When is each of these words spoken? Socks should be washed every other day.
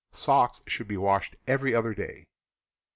Socks 0.11 0.63
should 0.65 0.87
be 0.87 0.97
washed 0.97 1.35
every 1.45 1.75
other 1.75 1.93
day. 1.93 2.25